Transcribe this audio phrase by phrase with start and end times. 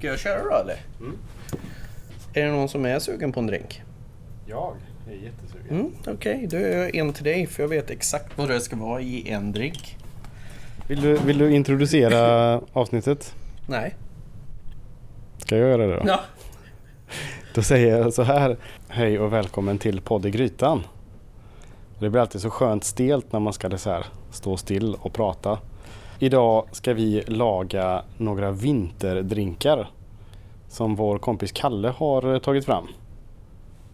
[0.00, 0.76] Ska jag köra då eller?
[1.00, 1.18] Mm.
[2.34, 3.82] Är det någon som är sugen på en drink?
[4.46, 4.76] Jag
[5.10, 5.70] är jättesugen.
[5.70, 8.76] Mm, Okej, då är jag en till dig för jag vet exakt vad det ska
[8.76, 9.96] vara i en drink.
[10.88, 13.34] Vill, du, vill du introducera avsnittet?
[13.66, 13.94] Nej.
[15.38, 16.02] Ska jag göra det då?
[16.06, 16.20] Ja.
[17.54, 18.56] Då säger jag så här.
[18.88, 20.82] Hej och välkommen till Podd i Grytan.
[21.98, 25.58] Det blir alltid så skönt stelt när man ska så här, stå still och prata.
[26.22, 29.90] Idag ska vi laga några vinterdrinkar
[30.68, 32.86] som vår kompis Kalle har eh, tagit fram.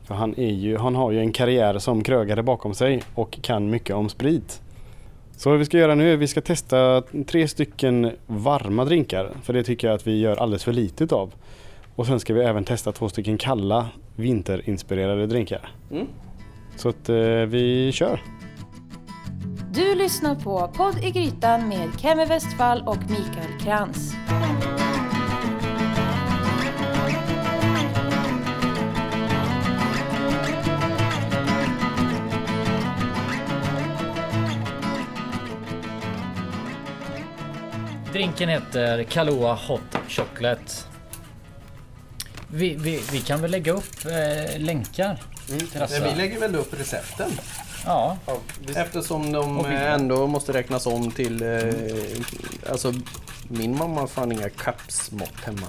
[0.04, 3.70] För han, är ju, han har ju en karriär som krögare bakom sig och kan
[3.70, 4.62] mycket om sprit.
[5.36, 9.30] Så vad vi ska göra nu är att vi ska testa tre stycken varma drinkar.
[9.42, 11.34] För det tycker jag att vi gör alldeles för lite av.
[11.96, 15.70] Och sen ska vi även testa två stycken kalla vinterinspirerade drinkar.
[15.90, 16.06] Mm.
[16.76, 18.20] Så att eh, vi kör.
[19.76, 24.12] Du lyssnar på Podd i Grytan med Kemi Westfall och Mikael Krantz.
[38.12, 40.72] Drinken heter Kahlua Hot Chocolate.
[42.48, 46.00] Vi, vi, vi kan väl lägga upp eh, länkar till dessa?
[46.00, 47.30] Men vi lägger väl upp recepten
[47.86, 48.16] Ja,
[48.76, 51.42] eftersom de eh, ändå måste räknas om till...
[51.42, 51.58] Eh,
[52.70, 52.92] alltså
[53.48, 55.66] min mamma har fan inga kapsmått hemma.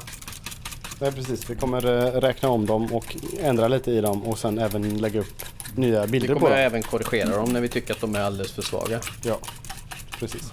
[1.02, 4.60] Nej precis, vi kommer eh, räkna om dem och ändra lite i dem och sen
[4.60, 5.44] även lägga upp
[5.76, 6.60] nya Vi bilder på kommer dem.
[6.66, 9.00] även korrigera dem när vi tycker att de är alldeles för svaga.
[9.24, 9.38] Ja,
[10.20, 10.52] precis.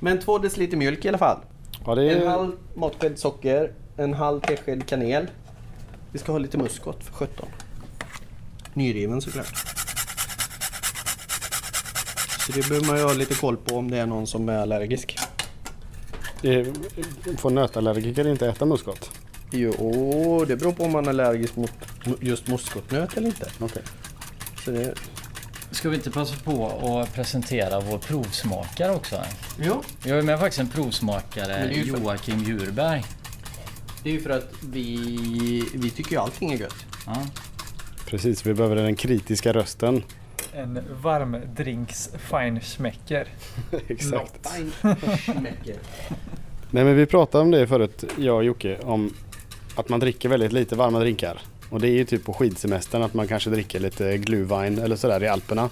[0.00, 1.38] Men två deciliter mjölk i alla fall.
[1.86, 2.26] Ja, det En är...
[2.26, 5.26] halv matsked socker, en halv tesked kanel.
[6.12, 7.48] Vi ska ha lite muskot för 17.
[8.74, 9.54] Nyriven såklart.
[12.46, 14.58] Så det behöver man ju ha lite koll på om det är någon som är
[14.58, 15.18] allergisk.
[17.38, 19.10] Får nötallergiker inte äta muskot?
[19.50, 21.72] Jo, det beror på om man är allergisk mot
[22.20, 23.50] just muskotnöt eller inte.
[23.58, 23.82] Okej.
[24.64, 24.94] Så det...
[25.70, 29.22] ska vi inte passa på att presentera vår provsmakare också?
[29.60, 33.04] Jo, Vi har med faktiskt en provsmakare, det är ju för- Joakim Djurberg.
[34.02, 36.86] det är ju för att vi, vi tycker ju allting är gött.
[37.06, 37.16] Ja.
[38.12, 40.02] Precis, vi behöver den kritiska rösten.
[40.52, 43.28] En varmdrinks feinschmecker.
[43.88, 44.48] Exakt.
[45.26, 45.76] Schmecker.
[46.70, 49.14] Nej men vi pratade om det förut, jag och Jocke, om
[49.74, 51.40] att man dricker väldigt lite varma drinkar.
[51.70, 55.22] Och det är ju typ på skidsemestern att man kanske dricker lite glühwein eller sådär
[55.22, 55.70] i Alperna.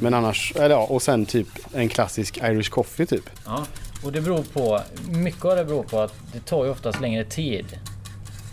[0.00, 3.30] Men annars, eller ja, och sen typ en klassisk Irish coffee typ.
[3.46, 3.66] Ja,
[4.04, 7.24] och det beror på, mycket av det beror på att det tar ju oftast längre
[7.24, 7.78] tid.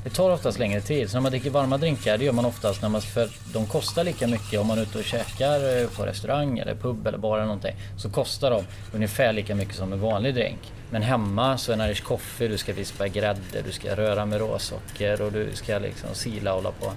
[0.08, 1.10] Det tar oftast längre tid.
[1.10, 4.04] Så när man dricker varma drinkar, det gör man oftast när man, för de kostar
[4.04, 7.38] lika mycket om man är ute och käkar eh, på restaurang eller pub eller bar
[7.38, 7.76] eller någonting.
[7.98, 8.64] Så kostar de
[8.94, 10.60] ungefär lika mycket som en vanlig drink.
[10.90, 14.40] Men hemma så är en Irish coffee, du ska vispa grädde, du ska röra med
[14.40, 16.92] råsocker och du ska liksom sila och hålla på.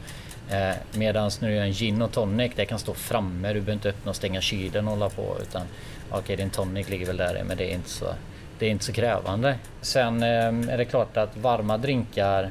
[0.54, 3.48] Eh, Medan när du gör en gin och tonic, det kan stå framme.
[3.48, 5.36] Du behöver inte öppna och stänga kylen och hålla på.
[5.42, 5.62] Utan
[6.10, 8.14] okej, din tonic ligger väl där i, men det är inte så,
[8.58, 9.58] det är inte så krävande.
[9.80, 12.50] Sen eh, är det klart att varma drinkar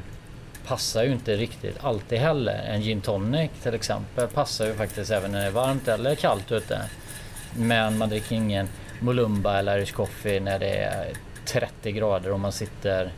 [0.68, 2.54] passar ju inte riktigt alltid heller.
[2.54, 6.52] En gin tonic till exempel passar ju faktiskt även när det är varmt eller kallt
[6.52, 6.82] ute.
[7.58, 8.68] Men man dricker ingen
[9.00, 11.14] Molumba eller Irish coffee när det är
[11.46, 13.12] 30 grader och man sitter,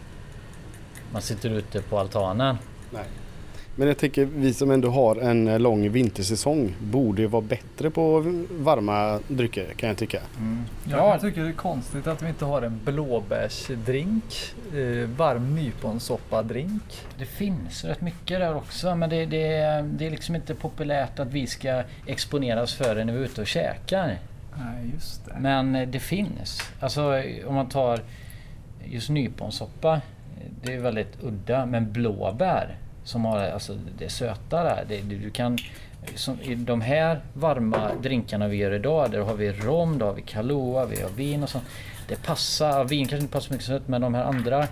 [1.11, 2.57] man sitter ute på altanen.
[2.89, 3.03] Nej.
[3.75, 7.89] Men jag tänker vi som ändå har en eh, lång vintersäsong borde ju vara bättre
[7.89, 8.19] på
[8.51, 10.19] varma drycker kan jag tycka.
[10.89, 14.23] Jag tycker det är konstigt att vi inte har en blåbärsdrink,
[14.73, 16.83] eh, varm nyponsoppadrink.
[17.19, 21.27] Det finns rätt mycket där också men det, det, det är liksom inte populärt att
[21.33, 24.17] vi ska exponeras för det när vi är ute och käkar.
[24.57, 25.35] Nej, just det.
[25.39, 26.61] Men eh, det finns.
[26.79, 27.99] Alltså om man tar
[28.85, 29.93] just nyponsoppa.
[29.93, 30.01] eh,
[30.63, 31.65] Det är väldigt udda.
[31.65, 34.85] Men blåbär som har alltså det söta där.
[34.87, 35.57] Det, du kan,
[36.15, 39.11] som, I de här varma drinkarna vi gör idag.
[39.11, 41.63] Där har vi rom, då har vi Kahlua, vi har vin och sånt.
[42.07, 44.67] Det passar, vin kanske inte passar så mycket sött men de här andra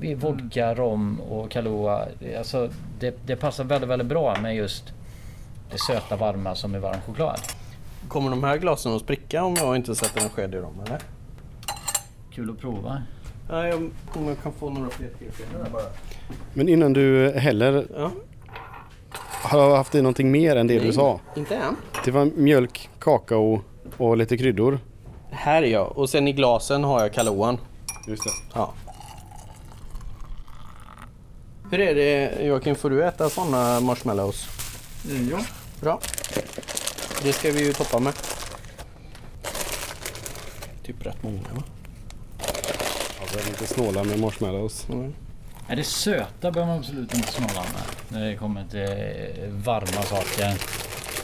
[0.00, 2.06] vi vodka, rom och Kahlua.
[2.38, 2.70] Alltså
[3.00, 4.92] det, det passar väldigt, väldigt bra med just
[5.70, 7.40] det söta varma som är varm choklad.
[8.08, 10.98] Kommer de här glasen att spricka om jag inte sätter en sked i dem eller?
[12.30, 13.02] Kul att prova.
[13.50, 15.10] Nej, jag, om jag kan få några fler
[15.64, 15.82] där bara.
[16.54, 18.10] Men innan du häller, Ja.
[19.42, 21.20] har du haft i någonting mer än det du Nej, sa?
[21.36, 21.76] Inte än.
[22.04, 23.60] Det var mjölk, kakao
[23.96, 24.78] och lite kryddor.
[25.30, 25.98] Här är jag.
[25.98, 27.58] Och sen i glasen har jag Kahlooan.
[28.06, 28.30] Just det.
[28.54, 28.72] Ja.
[31.70, 34.48] Hur är det Joakim, får du äta sådana marshmallows?
[35.30, 35.38] Ja.
[35.80, 36.00] Bra.
[37.22, 38.12] Det ska vi ju toppa med.
[40.82, 41.62] Typ rätt många va?
[43.38, 44.88] Behöver inte snåla med marshmallows.
[44.88, 45.14] Mm.
[45.68, 47.82] Nej, det söta behöver man absolut inte snåla med.
[48.08, 50.54] När det kommer till eh, varma saker.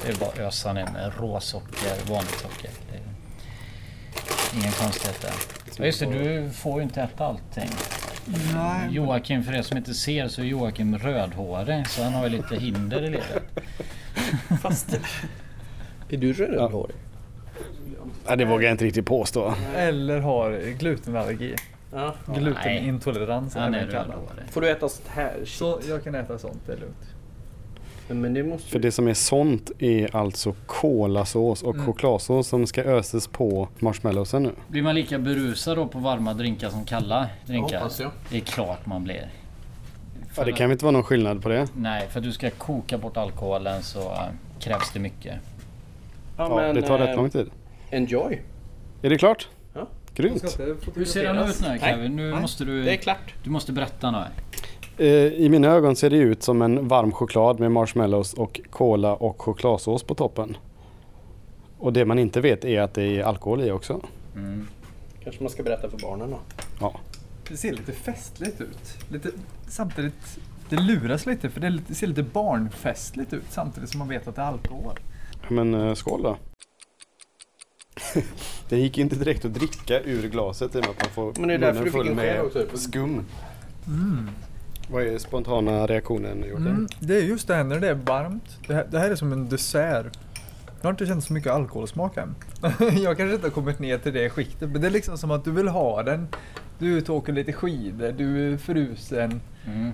[0.02, 2.70] Det är bara att ösa ner med råsocker, vanligt socker.
[2.90, 5.32] Det är ingen konstighet där.
[5.78, 7.70] Ja, just det, du får ju inte äta allting.
[8.54, 8.88] Nej.
[8.90, 11.88] Joakim, för er som inte ser så är Joakim rödhårig.
[11.88, 13.42] Så han har ju lite hinder i livet.
[14.62, 14.98] Fast...
[16.08, 16.96] Är du rödhårig?
[18.26, 19.54] Ja, det vågar jag inte riktigt påstå.
[19.76, 21.54] Eller har glutenallergi.
[21.94, 22.14] Ja.
[22.34, 23.74] Glutenintolerans är kallad.
[23.90, 24.50] rödhårig.
[24.50, 25.34] Får du äta sånt här?
[25.44, 26.96] Så jag kan äta sånt, det är lugnt.
[28.08, 31.86] Men det måste För det som är sånt är alltså kolasås och Mm.
[31.86, 34.50] chokladsås som ska öses på marshmallowsen nu.
[34.68, 37.78] Blir man lika berusad då på varma drinkar som kalla drinkar?
[37.78, 38.10] hoppas jag.
[38.30, 39.16] Det är klart man blir.
[39.16, 41.68] Ja, För det kan väl inte vara någon skillnad på det?
[41.76, 44.18] Nej, för att du ska koka bort alkoholen så äh,
[44.60, 45.34] krävs det mycket.
[46.36, 47.50] Ja, det tar eh, rätt lång tid.
[47.90, 48.40] Enjoy.
[49.02, 49.48] Är det klart?
[50.14, 50.58] Grymt.
[50.94, 52.16] Hur ser den ut nu Kevin?
[52.16, 53.34] Nu Nej, måste Det är du, klart.
[53.44, 54.24] du måste berätta nu.
[55.06, 59.14] Eh, I mina ögon ser det ut som en varm choklad med marshmallows och cola
[59.14, 60.56] och chokladsås på toppen.
[61.78, 64.00] Och det man inte vet är att det är alkohol i också.
[64.34, 64.68] Mm.
[65.24, 66.38] Kanske man ska berätta för barnen då.
[66.80, 67.00] Ja.
[67.48, 68.98] Det ser lite festligt ut.
[69.08, 69.30] Lite,
[69.68, 70.38] samtidigt,
[70.68, 74.28] det luras lite för det, lite, det ser lite barnfestligt ut samtidigt som man vet
[74.28, 74.92] att det är alkohol.
[75.48, 76.36] Men eh, skål då.
[78.68, 81.48] det gick inte direkt att dricka ur glaset i och med att man får Men
[81.48, 82.66] det är därför du fick full en med också.
[82.74, 83.24] skum.
[84.88, 86.44] Vad är spontana reaktionen?
[86.44, 88.58] Mm, det är just det här när det är varmt.
[88.66, 90.06] Det här, det här är som en dessert.
[90.80, 92.34] Jag har inte känt så mycket alkoholsmak än.
[93.02, 95.44] jag kanske inte har kommit ner till det skiktet men det är liksom som att
[95.44, 96.28] du vill ha den.
[96.78, 99.40] Du är ute och åker lite skidor, du är frusen.
[99.66, 99.90] Mm.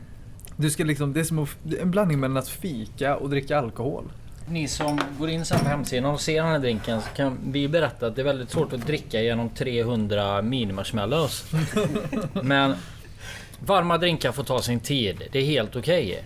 [0.56, 1.46] Du ska liksom, det är som
[1.80, 4.04] en blandning mellan att fika och dricka alkohol.
[4.50, 7.68] Ni som går in sen på hemsidan och ser den här drinken så kan vi
[7.68, 11.54] berätta att det är väldigt svårt att dricka genom 300 mini-marshmallows.
[12.42, 12.74] Men
[13.66, 15.22] varma drinkar får ta sin tid.
[15.32, 16.24] Det är helt okej.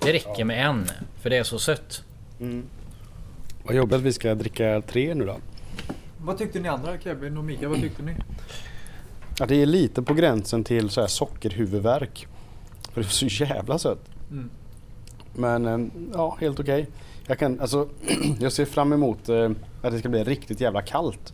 [0.00, 0.86] Det räcker med en,
[1.20, 2.02] för det är så sött.
[2.40, 2.64] Mm.
[3.64, 5.36] Vad jobbigt att vi ska dricka tre nu då.
[6.18, 7.68] Vad tyckte ni andra Kevin och Mika?
[7.68, 8.14] Vad tyckte ni?
[9.38, 12.26] Ja, det är lite på gränsen till så här sockerhuvudvärk.
[12.92, 14.04] För det är så jävla sött.
[14.30, 14.50] Mm.
[15.34, 16.86] Men eh, ja, helt okej.
[17.30, 17.88] Jag, kan, alltså,
[18.40, 19.50] jag ser fram emot eh,
[19.82, 21.32] att det ska bli riktigt jävla kallt.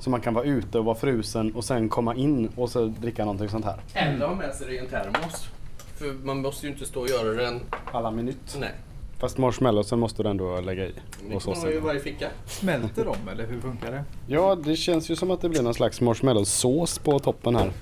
[0.00, 3.24] Så man kan vara ute och vara frusen och sen komma in och så dricka
[3.24, 3.80] någonting sånt här.
[3.94, 5.48] Eller ha med sig det i en termos.
[5.94, 7.60] För man måste ju inte stå och göra den...
[7.92, 8.56] Alla minut.
[8.60, 8.70] Nej.
[9.18, 10.92] Fast marshmallowsen måste du ändå lägga i.
[11.28, 12.28] Det Och kan man ha i varje ficka.
[12.46, 14.04] Smälter de eller hur funkar det?
[14.26, 17.72] Ja, det känns ju som att det blir någon slags marshmallowsås på toppen här.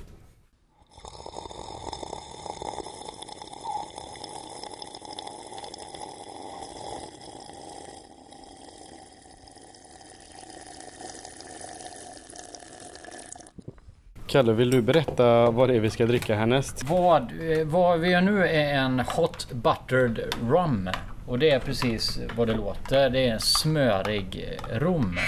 [14.29, 16.85] Kalle, vill du berätta vad det är vi ska dricka härnäst?
[16.89, 20.91] Vad, eh, vad vi gör nu är en Hot Buttered Rum.
[21.27, 23.11] Och det är precis vad det låter.
[23.11, 25.19] Det är en smörig eh, rom.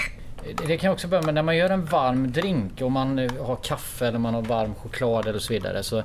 [0.49, 3.17] Eh, det- kan jag också börja med när man gör en varm drink och man
[3.17, 5.83] har kaffe eller man har varm choklad eller så vidare.
[5.83, 6.03] Så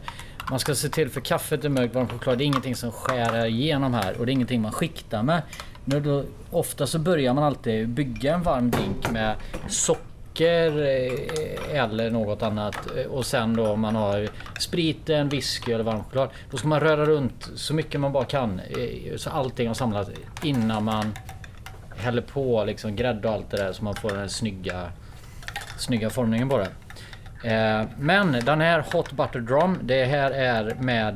[0.51, 3.47] man ska se till för kaffet är mörkt, varm choklad det är ingenting som skär
[3.47, 5.43] igenom här och det är ingenting man skiktar med.
[5.85, 9.35] Men då, ofta så börjar man alltid bygga en varm drink med
[9.69, 10.03] socker
[10.41, 12.77] eh, eller något annat.
[12.97, 14.29] Eh, och sen då om man har
[14.61, 16.29] spriten, whisky eller varm choklad.
[16.51, 18.61] Då ska man röra runt så mycket man bara kan.
[18.61, 20.11] Eh, så allting har samlat
[20.43, 21.15] innan man
[21.97, 24.91] häller på liksom grädde och allt det där så man får den här snygga,
[25.79, 26.71] snygga formningen på det.
[27.51, 31.15] Eh, men den här Hot Butter Drum, det här är med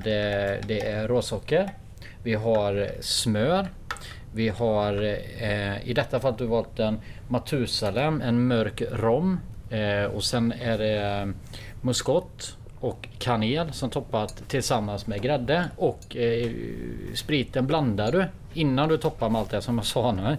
[0.66, 1.70] det är råsocker.
[2.22, 3.68] Vi har smör.
[4.32, 5.02] Vi har
[5.40, 9.40] eh, i detta fallet du valt en Matusalem, en mörk rom.
[9.70, 11.32] Eh, och sen är det
[11.82, 15.70] muskot och kanel som toppat tillsammans med grädde.
[15.76, 16.50] Och eh,
[17.14, 20.36] spriten blandar du innan du toppar med allt det som jag sa nu.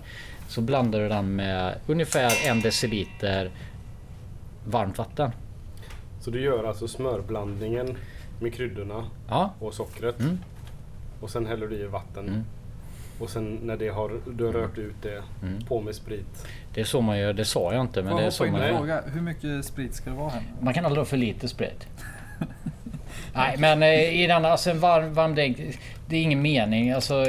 [0.47, 3.51] Så blandar du den med ungefär en deciliter
[4.65, 5.31] varmt vatten.
[6.19, 7.97] Så du gör alltså smörblandningen
[8.39, 10.19] med kryddorna Ja, och sockret.
[10.19, 10.39] Mm.
[11.21, 12.27] Och sen häller du i vatten.
[12.27, 12.43] Mm.
[13.21, 15.61] Och sen när det har, du har rört ut det, Mm.
[15.65, 16.45] på med sprit.
[16.73, 17.33] det är så man gör.
[17.33, 20.09] Det sa jag inte men Får det är så man fråga, hur mycket sprit ska
[20.09, 20.43] det vara här?
[20.61, 21.87] Man kan aldrig ha för lite sprit.
[23.33, 25.57] Nej men eh, i den, alltså en varm, varm drink.
[26.07, 26.91] Det är ingen mening.
[26.91, 27.25] Alltså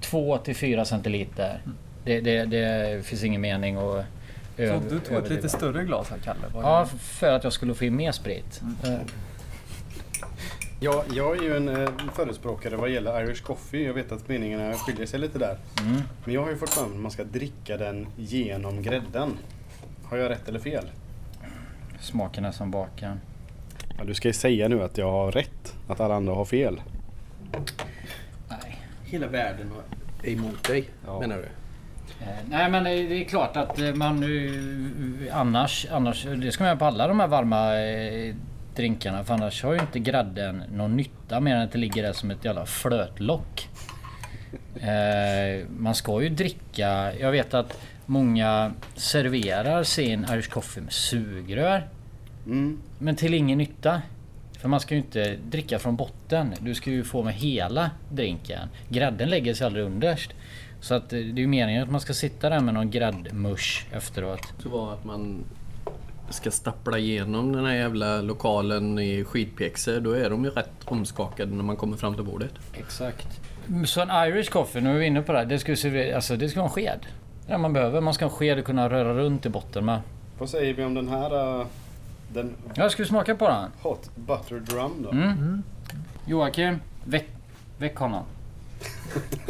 [0.00, 1.60] 2 till 4 centiliter.
[2.04, 4.04] Det, det, det finns ingen mening att
[4.56, 6.40] Så du tog ett lite större glas här Kalle?
[6.54, 8.60] Ja, för att jag skulle få in mer sprit.
[8.84, 8.94] Eh,
[10.84, 13.84] Ja, jag är ju en eh, förespråkare vad gäller Irish coffee.
[13.86, 15.56] Jag vet att meningarna skiljer sig lite där.
[15.80, 16.02] Mm.
[16.24, 19.38] Men jag har ju fått fram att man ska dricka den genom grädden.
[20.04, 20.84] Har jag rätt eller fel?
[22.00, 23.20] Smaken är som baken.
[23.98, 25.74] Ja, du ska ju säga nu att jag har rätt.
[25.88, 26.80] Att alla andra har fel.
[28.48, 28.78] Nej.
[29.04, 29.70] Hela världen
[30.22, 31.20] är emot dig, Ja.
[31.20, 31.42] menar du?
[32.24, 36.68] Eh, Nej men det är klart att eh, man eh, annars, annars, det ska man
[36.68, 37.72] göra på alla de här varma
[38.76, 42.12] drinkarna för annars har ju inte grädden någon nytta mer än att det ligger där
[42.12, 43.68] som ett jävla flötlock.
[44.74, 51.88] Eh, man ska ju dricka, jag vet att många serverar sin Irish coffee med sugrör.
[52.46, 52.78] Mm.
[52.98, 54.02] Men till ingen nytta.
[54.58, 56.54] För man ska ju inte dricka från botten.
[56.60, 58.68] Du ska ju få med hela drinken.
[58.88, 60.30] Grädden lägger sig aldrig underst.
[60.80, 63.86] Så att eh, det är ju meningen att man ska sitta där med någon gräddmusch
[63.92, 64.52] efteråt.
[64.62, 65.44] Så var att man
[66.32, 70.00] ska stappla igenom den här jävla lokalen i skitpjäxor.
[70.00, 72.52] Då är de ju rätt omskakade när man kommer fram till bordet.
[72.74, 73.40] Exakt.
[73.86, 75.46] Så en Irish coffee, nu är vi inne på det här.
[75.46, 77.06] Det ska, servera- alltså, det ska vara en sked.
[77.46, 78.00] Det är man behöver.
[78.00, 80.00] Man ska ha en sked och kunna röra runt i botten med.
[80.38, 81.58] Vad säger vi om den här?
[81.60, 81.66] uh,
[82.28, 83.70] Den Jag ska vi smaka på den?
[83.82, 85.10] Hot Butter Drum då?
[85.10, 85.62] Mm.
[86.26, 87.28] Joakim, väck,
[87.78, 88.24] väck honom.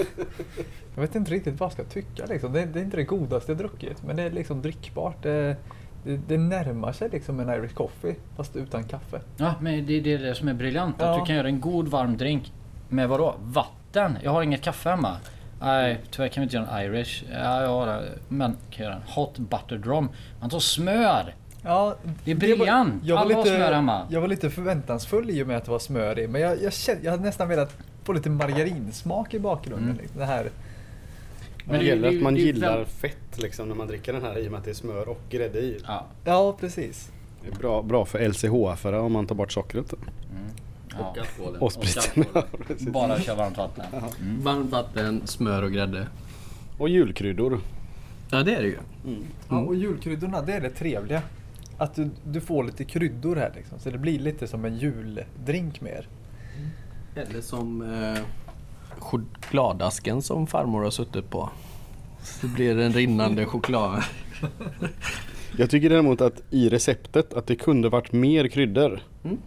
[0.95, 2.53] Jag vet inte riktigt vad jag ska tycka liksom.
[2.53, 5.23] det, det är inte det godaste jag druckit men det är liksom drickbart.
[5.23, 5.57] Det,
[6.05, 9.21] det, det närmar sig liksom en Irish coffee fast utan kaffe.
[9.37, 11.03] Ja, men det, är det som är briljant.
[11.03, 11.21] Att Ja.
[11.21, 12.53] du kan göra en god varm drink
[12.89, 13.35] med vadå?
[13.43, 14.19] Vatten?
[14.23, 15.17] Jag har inget kaffe hemma.
[15.61, 17.25] Nej, tyvärr kan vi inte göra en Irish.
[17.33, 18.03] Ja, jag har det.
[18.29, 20.09] Men kan göra en Hot Butter Drum.
[20.41, 21.35] Man tar smör.
[21.65, 22.95] Ja, Det är briljant.
[23.05, 24.07] Jag var, Alla har lite, smör hemma.
[24.11, 26.29] jag var lite förväntansfull i och med att det var smör i.
[26.29, 29.85] Men jag, jag, kände, jag hade nästan velat få lite margarinsmak i bakgrunden.
[29.89, 29.97] Mm.
[30.01, 30.21] Liksom.
[30.21, 30.51] Det här.
[31.65, 34.47] Men det gäller det- att man gillar fett liksom när man dricker den här i
[34.49, 35.79] och med att det är smör och grädde i.
[35.87, 36.07] Ja.
[36.25, 37.11] Ja, precis.
[37.43, 39.95] Det är bra, bra för LCHF-are om man tar bort sockret.
[40.99, 41.15] ja.
[41.19, 41.61] alkoholen.
[41.61, 42.25] Och spriten.
[42.93, 43.85] Bara köra varmt vatten.
[44.21, 44.43] Mm.
[44.43, 46.07] Varmt vatten, smör och grädde.
[46.79, 47.61] och julkryddor.
[48.31, 48.79] Ja det är det ju.
[49.49, 51.23] Ja, och julkryddorna, det är det trevliga.
[51.79, 53.79] Att du, du får lite kryddor här liksom.
[53.79, 56.09] Så det blir lite som en juldrink mer.
[57.15, 58.23] Eller som eh,
[59.03, 61.51] chokladasken som farmor har suttit på.
[62.23, 64.03] Så blir det en rinnande choklad.
[65.59, 69.01] Jag tycker däremot att i receptet att det kunde varit mer kryddor.
[69.25, 69.39] Mm.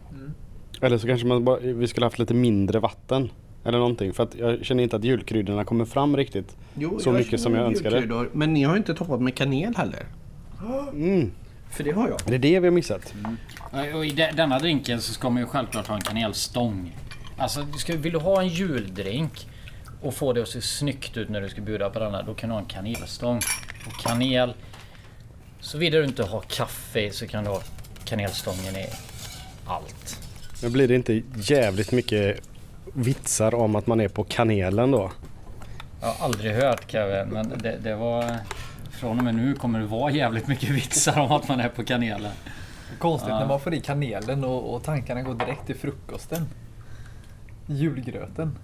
[0.82, 3.30] Eller så kanske man bara, vi skulle haft lite mindre vatten.
[3.64, 4.14] Eller någonting.
[4.14, 6.56] För att jag känner inte att julkryddorna kommer fram riktigt.
[6.76, 8.26] Jo, Så mycket som jag önskade.
[8.34, 10.06] Men ni har ju inte toppat med kanel heller.
[10.94, 11.32] Mm.
[11.72, 12.18] För det har jag.
[12.26, 13.14] Det är det vi har missat.
[13.96, 16.96] Och i de- denna drinken så ska man ju självklart ha en kanelstång.
[17.38, 19.48] Alltså, du ska, vill du ha en juldrink
[20.02, 22.50] och få det att se snyggt ut när du ska bjuda på denna, då kan
[22.50, 23.38] du ha en kanelstång.
[23.88, 24.54] Och kanel...
[25.60, 27.62] Såvida du inte har kaffe så kan du ha
[28.06, 28.86] kanelstången i
[29.66, 30.22] allt.
[30.62, 32.42] Men blir det inte jävligt mycket
[32.94, 35.12] vitsar om att man är på kanelen då?
[36.02, 38.36] Jag har aldrig hört Kevin, men det, det var...
[38.92, 41.84] Från och med nu kommer det vara jävligt mycket vitsar om att man är på
[41.84, 42.32] kanelen.
[43.00, 43.40] Konstigt Ja.
[43.40, 46.48] när man får i kanelen och, och tankarna går direkt till frukosten.
[47.68, 48.58] Julgröten.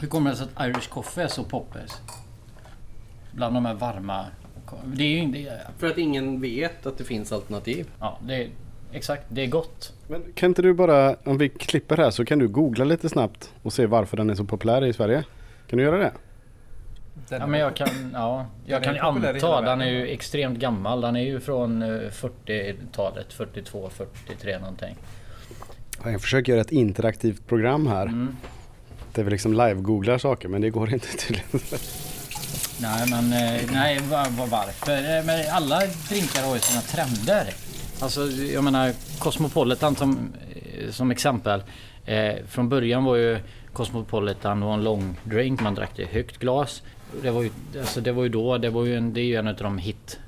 [0.00, 2.00] Hur kommer det sig att Irish Coffee är så poppis?
[3.32, 4.26] Bland de här varma...
[4.84, 5.60] Det är ju inte...
[5.78, 7.90] För att ingen vet att det finns alternativ.
[8.00, 8.48] Ja, det är...
[8.92, 9.92] Exakt, det är gott.
[10.08, 13.52] Men kan inte du bara, om vi klipper här så kan du googla lite snabbt
[13.62, 15.24] och se varför den är så populär i Sverige?
[15.66, 16.12] Kan du göra det?
[17.28, 21.00] Den Ja, men jag kan, ja, jag kan anta, den är ju extremt gammal.
[21.00, 23.90] Den är ju från eh, 40-talet, 42,
[24.26, 24.96] 43 någonting.
[26.04, 28.06] Jag försöker göra ett interaktivt program här.
[28.06, 28.36] Mm.
[29.14, 31.60] Där vi liksom live-googlar saker men det går inte tydligen.
[32.80, 34.92] Nej men eh, nej var, var, varför?
[34.92, 37.54] Eh, Men alla drinkar har ju sina trender.
[38.00, 41.62] Alltså jag menar Cosmopolitan som, eh, som exempel.
[42.04, 43.38] Eh, från början var ju
[43.72, 45.60] Cosmopolitan var en lång drink.
[45.60, 46.82] Man drack det i högt glas.
[47.22, 49.36] Det var ju, alltså det var ju då, det var ju en, det är ju
[49.36, 50.18] en av de hit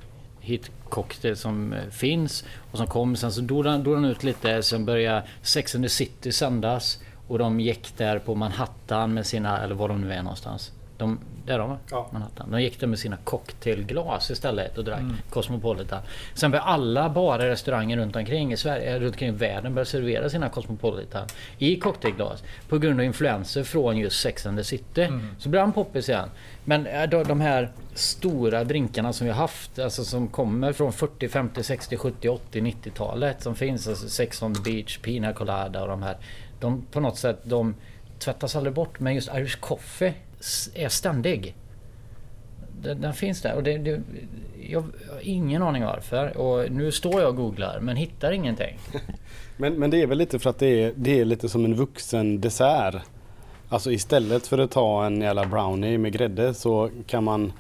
[0.44, 3.16] hitcocktail som eh, finns och som kom.
[3.16, 4.62] Sen så dog den, dog den ut lite.
[4.62, 6.98] Sen började Sex and the City sändas.
[7.28, 10.72] Och de gick där på Manhattan med sina, eller var de nu är någonstans.
[10.96, 11.78] De, där de var.
[11.90, 12.08] Ja.
[12.12, 12.50] Manhattan.
[12.50, 16.02] De gick där med sina cocktailglas istället och drack Cosmopolitan.
[16.34, 19.86] Sen började alla barer och restauranger runt omkring i Sverige, runt omkring i världen börja
[19.86, 21.26] servera sina Cosmopolitan
[21.58, 22.42] i cocktailglas.
[22.68, 25.08] På grund av influenser från just Sex and the City.
[25.38, 26.28] Så blev han poppis igen.
[26.64, 30.92] Men eh, de, de här stora drinkarna som vi har haft, alltså som kommer från
[30.92, 33.88] 40, 50, 60, 70, 80, 90-talet som finns.
[33.88, 36.16] Alltså Sex on the Beach, Pina Colada och de här.
[36.60, 37.74] De på något sätt, de
[38.18, 39.00] tvättas aldrig bort.
[39.00, 40.14] Men just Irish Coffee
[40.74, 41.54] är ständig.
[42.82, 44.00] Den, den finns där och det, det,
[44.68, 44.88] jag har
[45.22, 46.36] ingen aning varför.
[46.36, 48.78] Och nu står jag och googlar men hittar ingenting.
[49.56, 51.74] Men, men det är väl lite för att det är, det är lite som en
[51.74, 52.94] vuxen dessert.
[53.68, 57.52] Alltså istället för att ta en jävla brownie med grädde så kan man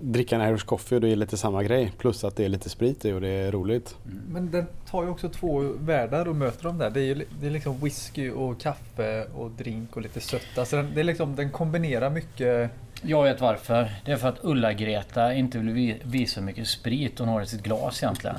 [0.00, 1.92] dricka en Irish coffee och det är lite samma grej.
[1.98, 3.96] Plus att det är lite sprit i och det är roligt.
[4.28, 6.90] Men den tar ju också två världar och möter dem där.
[6.90, 10.58] Det är ju det är liksom whisky och kaffe och drink och lite sött.
[10.58, 12.70] Alltså den, det är liksom, den kombinerar mycket.
[13.02, 13.90] Jag vet varför.
[14.04, 17.46] Det är för att Ulla-Greta inte vill vi- visa hur mycket sprit hon har i
[17.46, 18.36] sitt glas egentligen.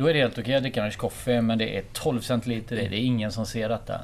[0.00, 2.88] Då är det helt okej att dricka en coffee men det är 12 centiliter i.
[2.88, 4.00] Det är ingen som ser detta.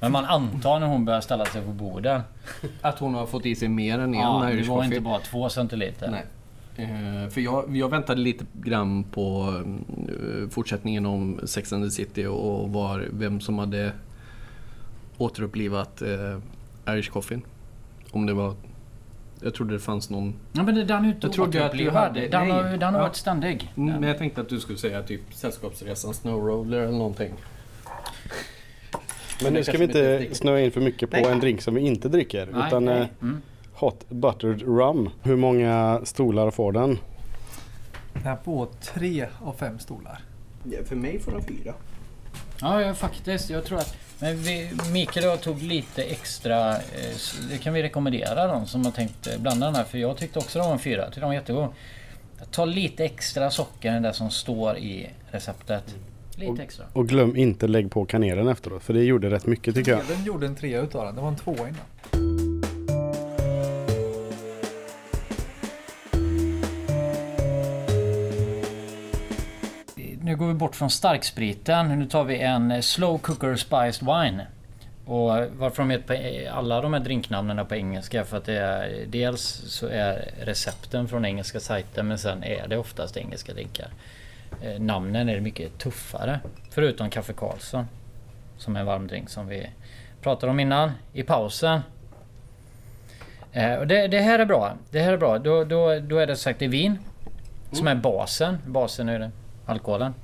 [0.00, 2.22] Men man antar när hon börjar ställa sig på bordet.
[2.80, 4.86] Att hon har fått i sig mer än en Ja, det Irish var coffee.
[4.86, 6.10] inte bara 2 centiliter.
[6.10, 6.24] Nej.
[6.76, 9.54] Eh, för jag, jag väntade lite grann på
[10.08, 13.92] eh, fortsättningen om Sex and the City och var, vem som hade
[15.18, 16.38] återupplivat eh,
[16.94, 17.40] Irish Coffee.
[18.10, 18.54] Om det var...
[19.42, 20.34] Jag trodde det fanns någon...
[20.52, 22.78] Ja, men det- den är ju inte Jag trodde att du hade- Den har, nej.
[22.78, 23.06] den har Ja.
[23.06, 23.72] varit ständig.
[23.76, 24.00] Mm, Den.
[24.00, 27.32] Men jag tänkte att du skulle säga typ Sällskapsresan Snowroller eller någonting.
[29.42, 31.26] Men nu ska vi inte snöa in för mycket på Nej.
[31.32, 32.48] en drink som vi inte dricker.
[32.52, 33.00] Nej, utan nej.
[33.00, 33.42] eh, Mm.
[33.72, 35.10] Hot Buttered Rum.
[35.22, 36.98] Hur många stolar får den?
[38.12, 40.18] Den här på tre av fem stolar.
[40.70, 41.72] Ja, för mig får den fyra.
[42.60, 43.50] Ja, ja, faktiskt.
[43.50, 43.96] Jag tror att...
[44.18, 46.72] Men vi, Mikael och jag tog lite extra...
[46.76, 47.16] Eh,
[47.50, 49.84] det kan vi rekommendera de som har tänkt eh, blanda den här.
[49.84, 50.96] För jag tyckte också de var en fyra.
[50.96, 51.68] Jag tyckte de var jättegod.
[52.50, 55.94] Ta lite extra socker än det som står i receptet.
[56.36, 56.84] Lite extra.
[56.92, 58.82] Och glöm inte lägg på kanelen efteråt.
[58.82, 60.00] För det gjorde rätt mycket tycker jag.
[60.08, 61.14] Den gjorde en trea utav den.
[61.14, 61.74] Det var en tvåa innan.
[70.26, 71.98] Nu går vi bort från starkspriten.
[71.98, 74.46] Nu tar vi en eh, Slow Cooker Spiced Wine.
[75.04, 78.56] Och varför de heter på, e, alla de här drinknamnen på engelska för att det
[78.56, 83.88] är dels så är recepten från engelska sajten men sen är det oftast engelska drinkar.
[84.62, 86.40] Eh, namnen är mycket tuffare.
[86.70, 87.88] Förutom Kaffe Karlsson.
[88.58, 89.70] Som är en varm drink som vi
[90.22, 91.80] pratade om innan i pausen.
[93.52, 94.76] Eh, och det, det här är bra.
[94.90, 95.38] Det här är bra.
[95.38, 96.98] Då, då, då är det sagt det är vin.
[97.72, 98.58] Som är basen.
[98.66, 99.30] Basen är det
[99.66, 100.14] alkoholen.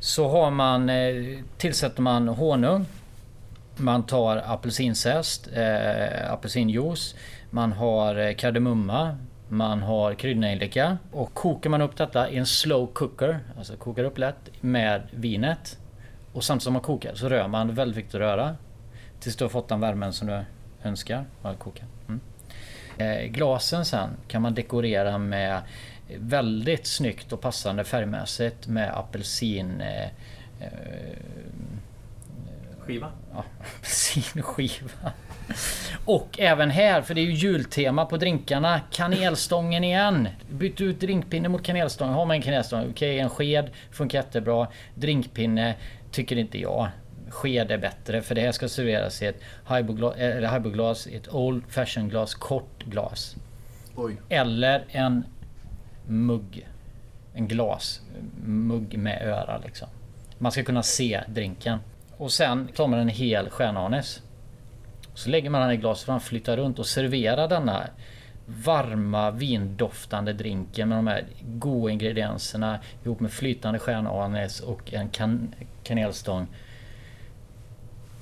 [0.00, 2.86] Så har man, eh, tillsätter man honung.
[3.76, 7.14] Man tar apelsinzest, eh, apelsinjuice.
[7.50, 9.16] Man har eh, kardemumma.
[9.48, 10.98] Man har kryddnejlika.
[11.12, 15.78] Och kokar man upp detta i en slow cooker, alltså kokar upp lätt med vinet.
[16.32, 18.56] Och samtidigt som man kokar så rör man, väldigt viktigt att röra.
[19.20, 20.44] Tills du har fått den värmen som du
[20.82, 21.24] önskar.
[21.58, 21.84] Koka.
[22.08, 22.20] Mm.
[22.98, 25.62] Eh, glasen sen kan man dekorera med
[26.18, 29.80] väldigt snyggt och passande färgmässigt med apelsin...
[29.80, 30.04] Eh,
[30.60, 30.68] eh,
[32.80, 33.12] Skiva?
[33.34, 33.44] ja,
[33.78, 35.12] apelsinskiva.
[36.04, 40.28] Och även här, för det är ju jultema på drinkarna, kanelstången igen.
[40.50, 42.08] Byt ut drinkpinne mot kanelstång.
[42.08, 44.68] Har man en kanelstång, okej en sked funkar jättebra.
[44.94, 45.74] Drinkpinne
[46.10, 46.88] tycker inte jag.
[47.28, 49.40] Sked är bättre för det här ska serveras i ett
[51.06, 53.36] i ett old fashion glas, kort glas.
[53.94, 54.16] Oj.
[54.28, 55.24] Eller en
[56.06, 56.68] mugg.
[57.34, 59.88] En glasmugg med öra liksom.
[60.38, 61.78] Man ska kunna se drinken.
[62.16, 64.22] Och sen tar man en hel stjärnanis.
[65.14, 67.86] Så lägger man den i glaset och flyttar runt och serverar denna
[68.46, 75.54] varma vindoftande drinken med de här goda ingredienserna ihop med flytande stjärnanis och en kan
[75.82, 76.46] kanelstång.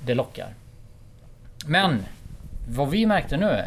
[0.05, 0.53] Det lockar.
[1.65, 2.03] Men
[2.69, 3.63] vad vi märkte nu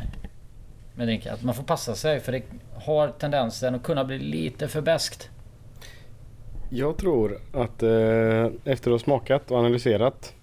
[0.95, 2.43] med drinken, att man får passa sig för det
[2.85, 5.31] har tendensen att kunna bli lite för beskt.
[6.71, 10.35] Jag tror att eh, efter att ha smakat och analyserat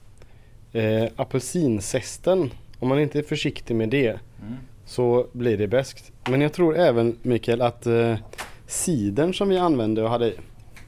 [0.73, 4.53] eh, apelsinzesten, om man inte är försiktig med det Mm.
[4.85, 6.11] så blir det bäst.
[6.29, 8.15] Men jag tror även Mikael att eh,
[8.67, 10.35] cidern som vi använde och hade i,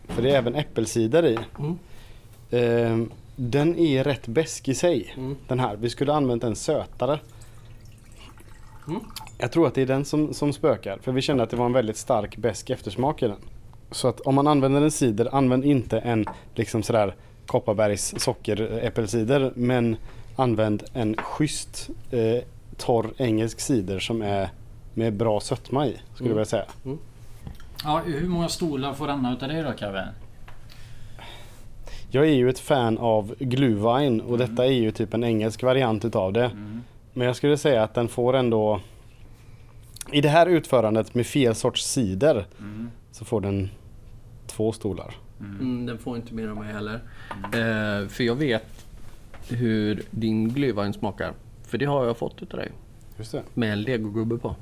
[0.08, 1.78] för det är även äppelcider i, Mm.
[2.52, 5.14] eh, den är rätt besk i sig.
[5.18, 5.36] Mm.
[5.48, 5.76] Den här.
[5.76, 7.20] Vi skulle använt en sötare.
[8.88, 9.00] Mm.
[9.38, 10.98] Jag tror att det är den som, som spökar.
[11.02, 13.38] För vi kände att det var en väldigt stark besk eftersmak i den.
[13.92, 17.16] Så att om man använder en cider, använd inte en liksom sådär
[17.46, 19.52] Kopparbergs sockeräppelcider.
[19.56, 19.96] Men
[20.36, 22.44] använd en schysst eh,
[22.78, 24.50] torr engelsk cider som är
[24.94, 25.90] med bra sötma i.
[26.14, 26.30] Skulle Mm.
[26.30, 26.66] jag vilja säga.
[27.84, 30.02] Ja, hur många stolar får denna utav dig då Kevin?
[32.12, 34.50] Jag är ju ett fan av glühwein och Mm.
[34.50, 36.52] detta är ju typ en engelsk variant utav det.
[37.14, 38.82] Men jag skulle säga att den får ändå
[40.12, 42.90] I det här utförandet med fel sorts cider Mm.
[43.12, 43.70] så får den
[44.48, 45.16] två stolar.
[45.40, 46.94] Mm, den får inte mer av mig heller.
[47.44, 48.86] Eh, för jag vet
[49.50, 51.34] hur din glühwein smakar.
[51.64, 52.72] För det har jag fått utav dig.
[53.18, 53.44] Just det.
[53.54, 54.56] Med en legogubbe på.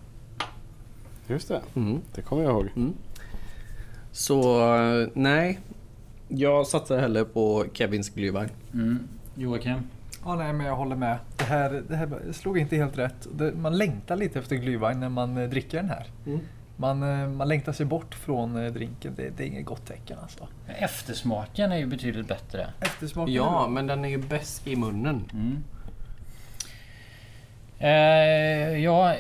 [1.28, 1.62] Just det.
[1.76, 2.02] Mm.
[2.16, 2.70] Det kommer jag ihåg.
[4.12, 5.60] Så eh, nej.
[6.28, 8.50] Jag satsar hellre på Kevins glühwein.
[8.74, 9.00] Mm.
[9.36, 9.80] Joakim?
[10.26, 11.18] Ja, nej, men jag håller med.
[11.38, 13.28] Det här, det här slog inte helt rätt.
[13.34, 16.08] Det, man längtar lite efter glühwein när man eh, dricker den här.
[16.26, 16.40] Mm.
[16.78, 19.14] Man, eh, man längtar sig bort från eh, drinken.
[19.16, 20.48] Det, det är inget gott tecken alltså.
[20.68, 22.68] Eftersmaken är ju betydligt bättre.
[22.80, 25.30] Eftersmaken Ja, men den är ju bäst i munnen.
[25.34, 25.64] Mm.
[27.84, 29.14] Eh, ja,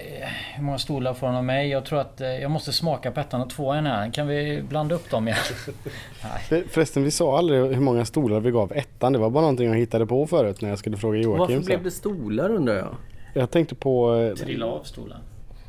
[0.56, 1.69] hur många stolar får han av mig?
[1.69, 4.12] Jag tror att eh, jag måste smaka på ettan och tvåan här.
[4.13, 5.39] Kan vi blanda upp dem igen?
[6.50, 9.13] För- Förresten, vi sa aldrig hur många stolar vi gav ettan.
[9.13, 11.56] Det var bara någonting jag hittade på förut när jag skulle fråga Joakim.
[11.56, 12.88] Varför blev det stolar undrar jag?
[13.34, 14.15] Jag tänkte på...
[14.15, 15.17] eh, Trilla av stolen.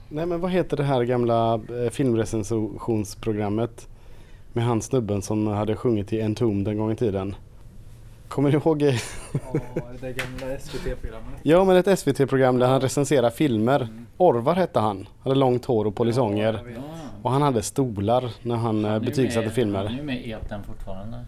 [0.09, 3.89] Nej men vad heter det här gamla eh, filmrecensionsprogrammet?
[4.53, 7.35] Med han snubben som hade sjungit i Entombed en gång i tiden.
[8.33, 8.83] Kommer ni ihåg?
[8.83, 8.95] eh,
[9.33, 9.61] Ja,
[10.01, 11.35] det gamla SVT-programmet.
[11.43, 13.89] Ja men ett SVT-program där han recenserar filmer.
[14.17, 15.09] Orvar hette han.
[15.23, 16.53] Hade långt hår och polisonger.
[16.75, 16.81] Ja,
[17.23, 19.85] Och han hade stolar när han eh, betygsatte Han filmer.
[19.85, 21.25] är ju med i etern fortfarande.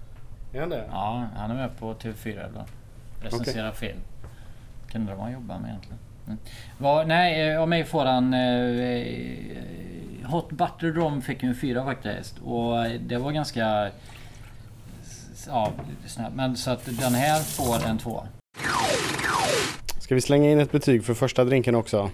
[0.53, 0.85] Är han det?
[0.91, 2.69] Ja, han är med på TV4 ibland.
[3.23, 3.99] Recenserar film.
[4.91, 5.99] Kan undra vad han jobbar med egentligen.
[6.27, 6.39] Mm.
[6.79, 8.35] Vad- nej, eh, av mig får han...
[8.35, 12.39] Eh, eh, Hot Butter Rom fick ju en fyra faktiskt.
[12.45, 13.91] Och det var ganska...
[15.47, 16.37] Ja, lite snabbt.
[16.37, 18.27] Men så att den här får en två.
[20.01, 22.11] Ska vi slänga in ett betyg för första drinken också?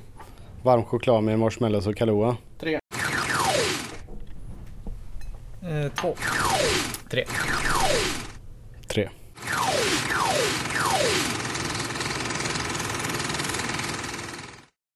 [0.63, 2.37] Varm choklad med marshmallows och Kahlua.
[5.63, 6.15] Eh, två.
[7.11, 7.25] Tre.
[8.87, 9.09] Tre.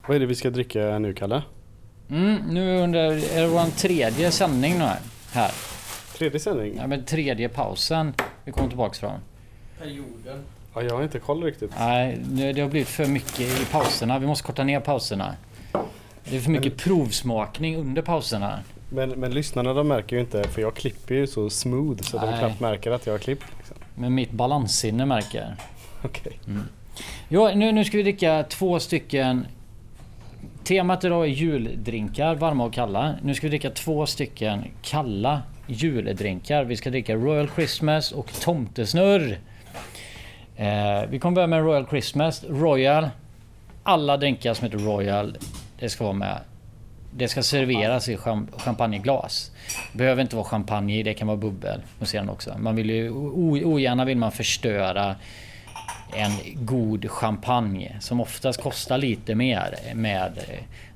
[0.06, 1.42] Vad är det vi ska dricka nu Kalle?
[2.10, 3.36] Mm, nu under...
[3.36, 4.98] Är det vår tredje sändning nu här?
[5.32, 5.50] här.
[6.14, 6.76] Tredje sändning?
[6.76, 9.20] Ja, men tredje pausen vi kom tillbaks från.
[9.78, 10.44] Perioden.
[10.74, 11.70] Ja, jag har inte koll riktigt.
[11.78, 14.18] Nej, det det har blivit för mycket i pauserna.
[14.18, 15.36] Vi måste korta ner pauserna.
[16.24, 18.60] Det är för mycket provsmakning under pauserna.
[18.88, 22.26] Men, men lyssnarna de märker ju inte för jag klipper ju så smooth så de
[22.26, 22.38] Nej.
[22.38, 23.44] knappt märker att jag har klippt.
[23.58, 23.76] Liksom.
[23.94, 25.56] Men mitt balanssinne märker.
[26.02, 26.38] Okej.
[27.28, 29.46] Jo, nu, nu ska vi dricka två stycken...
[30.64, 33.14] Temat idag är juldrinkar, varma och kalla.
[33.22, 36.64] Nu ska vi dricka två stycken kalla juldrinkar.
[36.64, 39.38] Vi ska dricka Royal Christmas och Tomtesnurr.
[40.56, 42.44] Eh, vi kommer börja med Royal Christmas.
[42.44, 43.08] Royal.
[43.82, 45.38] Alla drinkar som heter Royal,
[45.78, 46.40] det ska vara med.
[47.16, 48.16] Det ska serveras i
[48.56, 49.52] champagneglas.
[49.92, 51.82] Behöver inte vara champagne i, det kan vara bubbel.
[52.28, 52.58] Också.
[52.58, 55.16] Man vill ju, ogärna vill man förstöra
[56.12, 60.32] en god champagne som oftast kostar lite mer med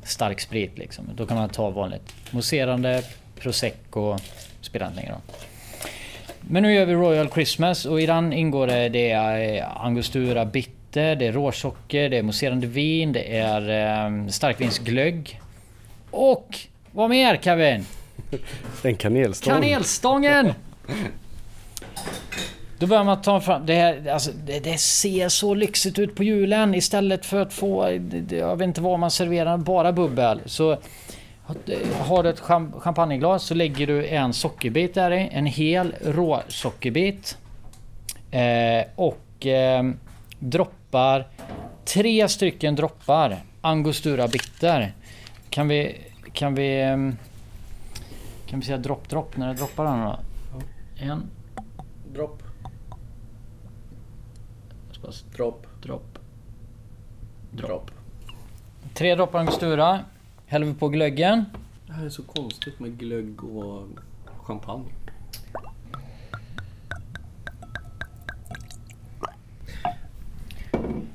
[0.02, 0.78] stark sprit.
[0.78, 1.04] Liksom.
[1.14, 3.02] Då kan man ta vanligt mousserande,
[3.40, 4.18] prosecco,
[4.60, 5.20] spelar inte längre roll.
[6.40, 10.44] Men nu gör vi Royal Christmas och i den ingår det, det är eh, angostura
[10.44, 13.62] bitter, det är råsocker, det är mousserande vin, det är
[14.06, 15.40] eh, starkvinsglögg.
[16.10, 16.58] Och
[16.92, 17.86] vad mer Kevin?
[18.82, 19.54] En kanelstång.
[19.54, 20.52] Kanelstången!
[22.78, 23.66] Då börjar man ta fram...
[23.66, 27.98] Det, här, alltså, det, det ser så lyxigt ut på julen istället för att få...
[28.30, 30.40] Jag vet inte vad man serverar, bara bubbel.
[30.46, 30.78] Så
[32.00, 35.28] har du ett cham- champagneglas så lägger du en sockerbit där i.
[35.32, 37.38] En hel råsockerbit.
[38.30, 39.90] Eh, och eh,
[40.38, 41.26] droppar...
[41.84, 44.92] Tre stycken droppar Angostura bitter.
[45.50, 45.96] Kan vi...
[46.32, 46.80] Kan vi...
[46.82, 47.16] ehm,
[48.46, 50.18] kan vi säga dropp dropp när det droppar den då?
[50.96, 51.22] En
[52.14, 52.42] Dropp.
[55.36, 55.66] Dropp.
[55.82, 56.18] dropp.
[57.50, 57.90] Dropp.
[58.94, 60.00] Tre droppar angostura.
[60.48, 61.44] Häller vi på glöggen.
[61.86, 63.88] Det här är så konstigt med glögg och
[64.42, 64.84] champagne.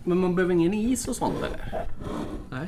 [0.04, 1.86] Men man behöver ingen is och sånt eller?
[2.52, 2.68] Nej.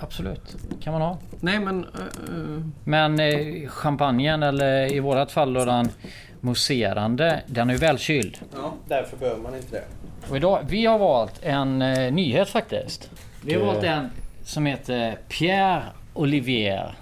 [0.00, 1.18] Absolut, kan man ha.
[1.40, 1.84] Nej men...
[1.84, 5.88] eh, eh, Men eh, champagnen eller i vårat fall då den
[6.40, 8.38] mousserande, den är ju välkyld.
[8.54, 9.84] ja, därför behöver man inte det.
[10.30, 13.10] Och idag, vi har valt en eh, nyhet faktiskt.
[13.44, 14.10] Vi har valt en
[14.44, 15.82] som heter Pierre
[16.18, 16.94] Olivier.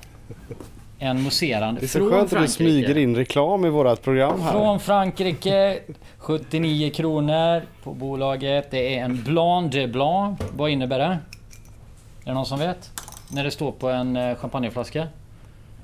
[0.98, 2.52] En mousserande Det är så från skönt att du Frankrike.
[2.56, 4.52] smyger in reklam i vårat program här.
[4.52, 5.78] Från Frankrike.
[6.18, 8.70] 79 kronor på bolaget.
[8.70, 10.40] Det är en Blanc de Blanc.
[10.56, 11.04] Vad innebär det?
[11.04, 11.18] Är
[12.24, 12.90] det någon som vet?
[13.32, 15.06] När det står på en eh, champagneflaska.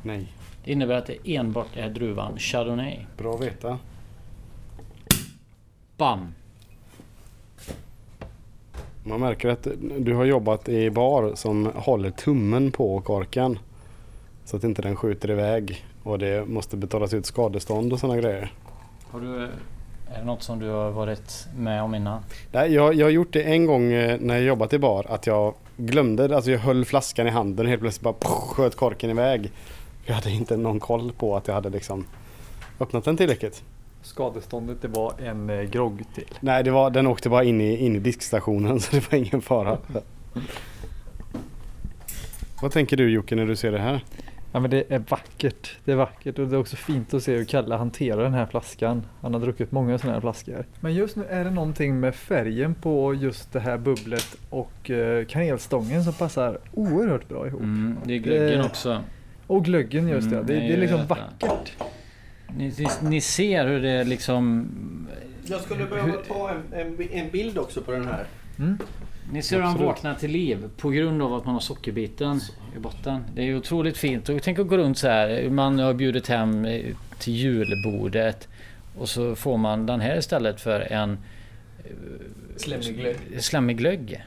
[0.03, 0.27] Nej,
[0.65, 2.99] Det innebär att det enbart är druvan Chardonnay.
[3.19, 3.79] bra att veta.
[5.97, 6.35] Bam!
[9.05, 9.67] Man märker att
[9.99, 13.59] du har jobbat i bar som håller tummen på korken.
[14.45, 15.85] Så att inte den skjuter iväg.
[16.03, 18.53] Och det måste betalas ut skadestånd och sådana grejer.
[19.11, 19.49] Har du...
[20.15, 22.23] Är det något som du har varit med om innan?
[22.53, 25.07] Nej, jag, jag har gjort det en gång eh, när jag jobbat i bar.
[25.09, 28.77] Att jag glömde, alltså jag höll flaskan i handen och helt plötsligt bara poff, sköt
[28.77, 29.51] korken iväg.
[30.05, 32.05] Jag hade inte någon koll på att jag hade liksom
[32.81, 33.63] öppnat den tillräckligt.
[34.03, 36.25] Skadeståndet det var en eh, grogg till.
[36.41, 39.43] Nej, det var, den åkte bara in i, in i diskstationen så det var ingen
[39.43, 39.79] fara.
[42.63, 44.05] Vad tänker du Jocke när du ser det här?
[44.55, 45.77] Ja men det är vackert.
[45.85, 48.47] Det är vackert och det är också fint att se hur Kalle hanterar den här
[48.47, 49.03] flaskan.
[49.21, 50.67] Han har druckit många sådana här flaskor.
[50.81, 55.25] Men just nu är det någonting med färgen på just det här bubblet och eh,
[55.27, 57.61] kanelstången som passar oerhört bra ihop.
[57.61, 59.01] Mm, det är glöggen Det- också.
[59.47, 60.37] Och glöggen just det.
[60.37, 61.15] Mm, Det, det det är liksom detta.
[61.15, 61.73] vackert.
[62.57, 64.69] Ni, ni, ni ser hur det liksom...
[65.45, 68.27] Jag skulle behöva ta en, en, en bild också på den här.
[68.59, 68.79] Mm.
[69.33, 72.41] Ni ser hur han vaknar till liv på grund av att man har sockerbiten
[72.77, 73.25] i botten.
[73.35, 74.29] Det är ju otroligt fint.
[74.29, 75.51] Och tänk att gå runt så här.
[75.51, 78.49] Man har bjudit hem eh, till julbordet.
[78.99, 81.19] Och så får man den här istället för en
[82.65, 83.17] glögg.
[83.39, 84.25] slemmig glögg.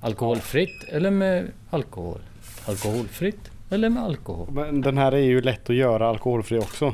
[0.00, 2.20] Alkoholfritt eller med alkohol?
[2.66, 4.48] Alkoholfritt eller med alkohol?
[4.50, 6.92] Men den här är ju lätt att göra alkoholfri också.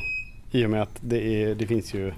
[0.56, 2.12] I och med att det, är, det finns ju...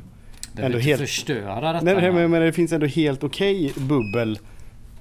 [0.52, 1.84] Det Ändå helt- förstöra detta.
[1.84, 4.38] Nej, men, men det finns ändå helt okej bubbel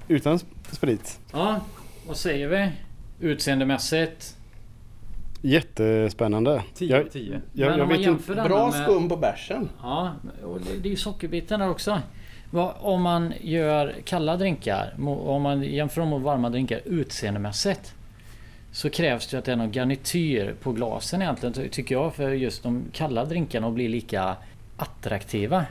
[0.08, 1.20] utan sp- sprit.
[1.32, 1.60] Ja,
[2.06, 2.70] vad säger vi?
[3.28, 4.36] Utseendemässigt?
[5.42, 6.62] Jättespännande.
[6.74, 7.40] 10 Jag, av 10.
[7.52, 8.34] jag, Men jag vet inte.
[8.34, 8.82] Bra med...
[8.84, 9.68] skum på bärsen.
[9.82, 10.12] Ja,
[10.44, 12.00] och det, det är ju sockerbiten där också.
[12.50, 17.94] Vad- Om man gör kalla drinkar, om man jämför dem med varma drinkar utseendemässigt.
[18.72, 22.30] Så krävs det att det är någon garnityr på glasen egentligen ty- tycker jag för
[22.30, 24.36] just de kalla drinkarna att bli lika
[24.76, 25.66] attraktiva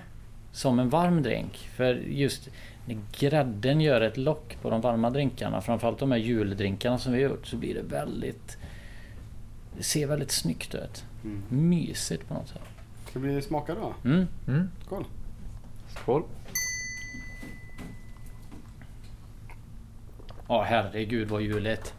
[0.51, 1.57] som en varm drink.
[1.57, 2.49] För just
[2.86, 7.23] när grädden gör ett lock på de varma drinkarna, framförallt de här juldrinkarna som vi
[7.23, 8.57] har gjort, så blir det väldigt...
[9.77, 11.05] Det ser väldigt snyggt ut.
[11.23, 11.43] Mm.
[11.49, 12.62] Mysigt på något sätt.
[13.10, 13.93] Ska vi smaka då?
[14.10, 14.27] Mm.
[14.47, 14.69] Mm.
[14.86, 15.05] Skål.
[15.95, 16.23] Skål.
[20.47, 21.93] Ja herregud vad juligt.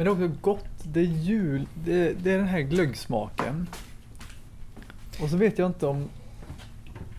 [0.00, 0.66] Men det är också gott.
[0.82, 1.66] Det är jul.
[1.74, 3.68] Det, det är den här glöggsmaken.
[5.22, 6.08] Och så vet jag inte om...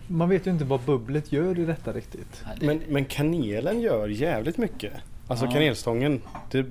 [0.06, 2.44] Man vet ju inte vad bubblet gör i detta riktigt.
[2.60, 4.92] Men, men kanelen gör jävligt mycket.
[5.26, 5.50] Alltså Ja.
[5.50, 6.22] kanelstången.
[6.50, 6.66] Det,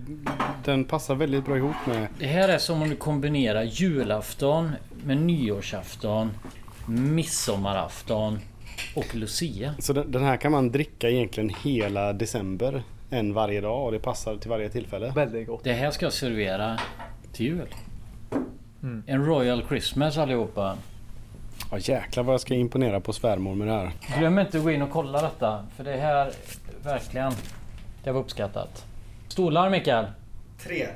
[0.66, 2.08] den passar väldigt bra ihop med...
[2.20, 4.72] Det här är som om du kombinerar julafton
[5.06, 6.32] med nyårsafton,
[6.88, 8.40] midsommarafton
[8.96, 9.74] och lucia.
[9.80, 12.84] Så den, den här kan man dricka egentligen hela december.
[13.14, 15.12] En varje dag och det passar till varje tillfälle.
[15.16, 15.64] Väldigt gott.
[15.64, 16.80] Det här ska jag servera
[17.34, 17.76] till jul.
[18.84, 19.04] Mm.
[19.08, 20.78] En Royal Christmas allihopa.
[21.72, 23.92] Ja jäklar vad jag ska imponera på svärmor med det här.
[24.20, 25.66] Glöm inte att gå in och kolla detta.
[25.76, 26.32] För det här,
[26.84, 27.34] verkligen,
[28.04, 28.86] det var uppskattat.
[29.28, 30.06] Stolar Mikael?
[30.64, 30.88] Tre.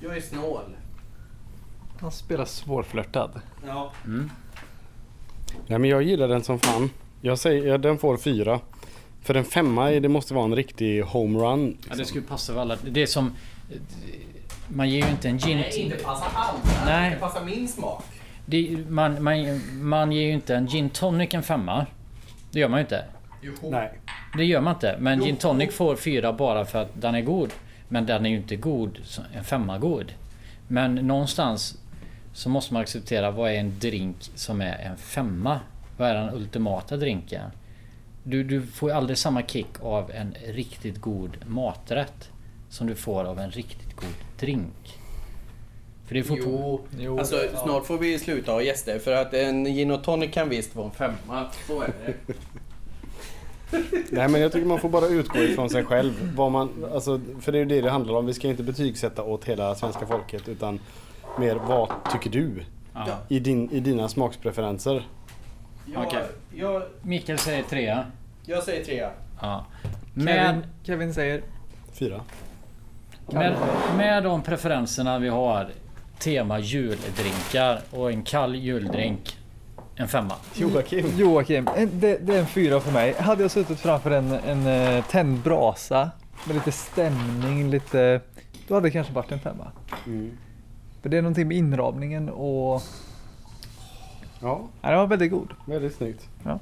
[0.00, 0.76] Jag är snål.
[2.00, 3.40] Han spelar svårflörtad.
[3.66, 3.92] Ja.
[4.04, 4.30] Mm.
[5.66, 6.90] Nej men jag gillar den som fan.
[7.20, 8.60] Jag säger, den får fyra.
[9.24, 11.76] För en femma är- det måste vara en riktig homerun.
[11.80, 12.04] Ja, det Liksom.
[12.04, 12.76] skulle passa för alla.
[12.90, 13.32] Det är som...
[14.68, 15.58] Man ger ju inte en gin...
[15.58, 16.58] Nej, det passar alla.
[16.86, 17.10] Nej.
[17.10, 18.04] Det passar min smak.
[18.46, 21.86] Det, man, man, man ger ju inte en gin tonic en femma.
[22.50, 23.04] Det gör man ju inte.
[23.42, 23.52] Jo.
[23.70, 23.92] Nej.
[24.36, 24.96] Det gör man inte.
[25.00, 25.24] Men Jo.
[25.24, 27.50] gin tonic får fyra bara för att den är god.
[27.88, 30.12] Men den är ju inte god, som en femma god.
[30.68, 31.78] Men någonstans
[32.32, 35.60] så måste man acceptera vad är en drink som är en femma?
[35.96, 37.50] Vad är den ultimata drinken?
[38.26, 42.30] Du, du får ju aldrig samma kick av en riktigt god maträtt
[42.68, 44.98] som du får av en riktigt god drink.
[46.06, 46.36] För det är.
[46.36, 46.80] Jo.
[46.98, 47.62] Jo, Alltså ja.
[47.64, 50.86] snart får vi sluta ha gäster för att en gin och tonic kan visst vara
[50.86, 51.46] en femma.
[51.66, 52.34] Så är det.
[54.10, 56.32] Nej men jag tycker man får bara utgå ifrån sig själv.
[56.36, 58.26] Vad man, alltså, för det är ju det det handlar om.
[58.26, 60.80] Vi ska inte betygsätta åt hela svenska folket utan
[61.38, 62.64] mer vad tycker du?
[62.94, 63.06] Ja.
[63.28, 65.06] I, din, i dina smakspreferenser.
[65.92, 66.24] Jag, Okej.
[66.54, 68.06] jag, Mikael säger trea.
[68.46, 69.10] jag säger trea.
[69.40, 69.66] Ja.
[70.14, 71.42] Kevin, Med, Kevin säger
[71.92, 72.20] Fyra.
[73.26, 73.56] med,
[73.96, 75.68] med de preferenserna vi har.
[76.18, 79.38] Tema juldrinkar och en kall juldrink.
[79.96, 80.34] En femma.
[80.54, 81.06] Joakim.
[81.16, 83.14] Joakim, en- det, det är en fyra för mig.
[83.18, 86.10] Hade jag suttit framför en, en eh, tänd brasa
[86.46, 88.20] med lite stämning, lite...
[88.68, 89.72] Då hade det kanske varit en femma.
[90.06, 90.30] Mm.
[91.02, 92.82] För det är någonting med inramningen och...
[94.44, 95.48] Ja, Ja, den var väldigt god.
[95.66, 96.28] väldigt snyggt.
[96.44, 96.58] Ja.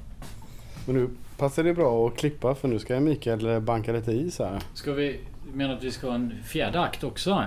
[0.85, 4.59] Men nu passar det bra att klippa för nu ska Mikael banka lite is här.
[4.73, 5.19] Ska vi...
[5.53, 7.43] Menar att vi ska ha en fjärde akt också?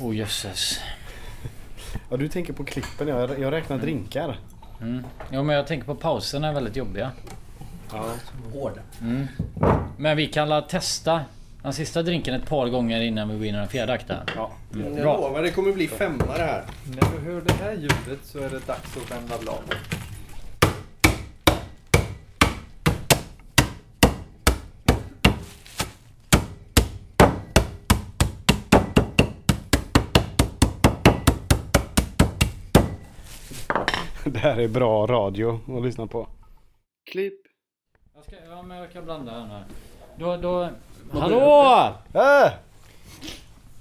[0.00, 0.78] Åh oh, jösses.
[2.10, 4.38] Ja du tänker på klippen, jag, jag räknar drinkar.
[4.80, 5.04] Mm.
[5.30, 7.10] Ja men jag tänker på pauserna är väldigt jobbiga.
[7.92, 8.04] Ja.
[8.52, 8.80] Hård.
[9.00, 9.26] Mm.
[9.96, 11.20] Men vi kan la testa
[11.64, 14.26] den sista drinken ett par gånger innan vi går in i den fjärde akten.
[14.36, 14.50] ja.
[14.72, 15.16] Jag Bra.
[15.16, 16.64] lovar, det kommer bli femma det här.
[16.86, 19.74] När du hör det här ljudet så är det dags att vända blad.
[34.24, 36.28] Det här är bra radio att lyssna på.
[37.10, 37.40] Klipp.
[38.14, 39.64] Jag ska, ja men jag kan blanda här nu.
[40.18, 40.70] Då, då...
[41.20, 41.92] Hallå!
[42.14, 42.52] Äh!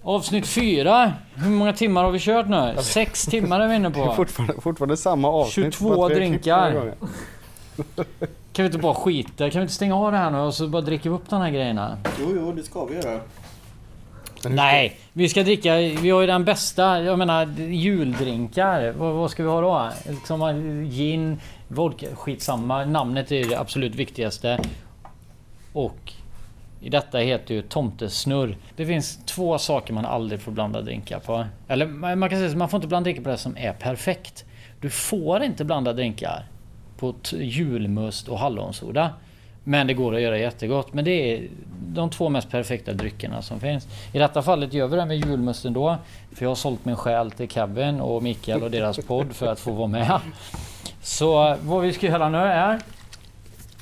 [0.03, 1.13] Avsnitt fyra.
[1.35, 2.75] Hur många timmar har vi kört nu?
[2.81, 4.13] Sex timmar är vi inne Det är på.
[4.15, 5.73] fortfarande, fortfarande samma avsnitt.
[5.73, 6.93] 22 fast vi har klippt drinkar.
[8.53, 9.49] Kan vi inte bara skita?
[9.49, 11.49] Kan vi inte stänga av det här nu och så bara dricka upp de här
[11.49, 11.97] grejerna?
[12.19, 13.19] Jo, jo, det ska vi göra.
[14.49, 15.75] Nej, vi ska dricka.
[15.75, 17.01] Vi har ju den bästa.
[17.01, 18.93] Jag menar juldrinkar.
[18.97, 19.89] Vad, vad ska vi ha då?
[20.25, 22.07] Som gin, vodka.
[22.15, 22.85] Skitsamma.
[22.85, 24.59] Namnet är det absolut viktigaste.
[25.73, 26.13] Och
[26.83, 28.57] i detta heter ju tomtesnurr.
[28.75, 31.45] Det finns två saker man aldrig får blanda drinkar på.
[31.67, 34.45] Eller man kan säga så man får inte blanda drinkar på det som är perfekt.
[34.81, 36.45] Du får inte blanda drinkar
[36.97, 39.09] på julmust och hallonsoda.
[39.63, 40.93] Men det går att göra jättegott.
[40.93, 41.47] Men det är
[41.87, 43.87] de två mest perfekta dryckerna som finns.
[44.13, 45.97] I detta fallet gör vi det med julmusten då.
[46.31, 49.59] För jag har sålt min själ till Kevin och Mikael och deras podd för att
[49.59, 50.19] få vara med.
[51.01, 52.79] Så vad vi ska göra nu är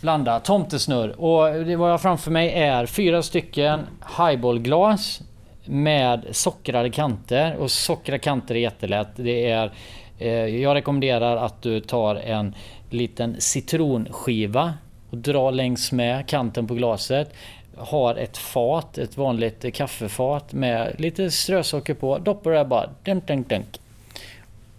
[0.02, 1.22] blanda tomtesnurr.
[1.22, 3.80] Och det vad jag har framför mig är fyra stycken
[4.18, 5.22] highballglas
[5.66, 7.56] med sockrade kanter.
[7.56, 9.10] Och sockrade kanter är jättelätt.
[9.16, 9.72] Det är,
[10.20, 12.56] eh, jag rekommenderar att du tar en
[12.90, 14.74] liten citronskiva
[15.10, 17.34] och drar längs med kanten på glaset.
[17.78, 22.18] Har ett fat, ett vanligt kaffefat med lite strösocker på.
[22.18, 22.90] Doppar det bara.
[23.04, 23.80] Dunk, dunk, dunk.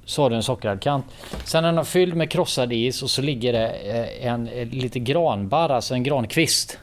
[0.04, 1.04] Så har du en sockrad kant.
[1.44, 4.98] Sen är den fylld med krossad is och så ligger det eh, en, eh, lite
[4.98, 6.78] granbarr, alltså en grankvist.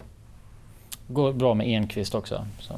[1.08, 2.46] Går bra med enkvist också.
[2.60, 2.74] Så.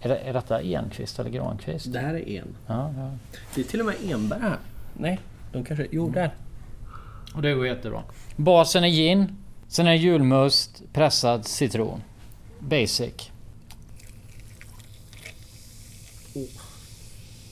[0.00, 1.92] Är, det, är detta enkvist eller grankvist?
[1.92, 2.56] Det här är en.
[2.66, 3.10] Ja, ja.
[3.54, 4.58] Det är till och med enbär här.
[4.94, 5.18] Nej,
[5.52, 5.86] de kanske...
[5.90, 6.30] Jo, där.
[7.34, 8.02] Och det går jättebra.
[8.36, 9.36] Basen är gin.
[9.68, 12.02] Sen är julmust, pressad citron.
[12.58, 13.30] Basic.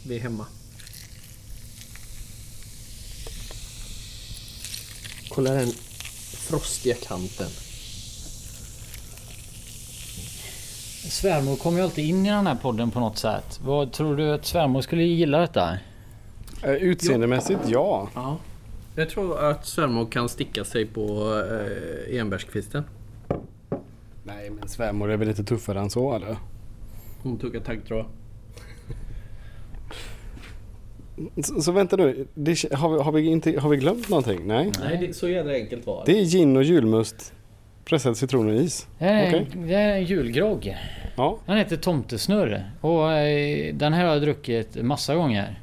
[0.06, 0.46] Vi är hemma.
[5.34, 5.68] Kolla den
[6.48, 7.46] frostiga kanten.
[11.10, 13.60] Svärmor kommer ju alltid in i den här podden på något sätt.
[13.64, 15.78] Vad tror du att svärmor skulle gilla detta?
[16.62, 18.08] Eh, Utseendemässigt ja.
[18.14, 18.36] Ja.
[18.96, 21.34] Jag tror att svärmor kan sticka sig på
[22.10, 22.84] eh, enbärskvisten.
[24.24, 26.36] Nej men svärmor är väl lite tuffare än så eller?
[27.22, 28.04] Hon tuggar taggtråd.
[31.44, 34.40] Så, så vänta nu, det, har, vi, har, vi inte, har vi glömt någonting?
[34.46, 34.72] Nej.
[34.80, 37.32] Nej, det, så jävla enkelt var Det är gin och julmust,
[37.84, 38.86] pressad citron och is.
[38.98, 40.76] Det är, det är en julgrogg.
[41.16, 42.70] Ja, Den heter Tomtesnurr.
[42.80, 45.60] Och eh, den här har jag druckit massa gånger.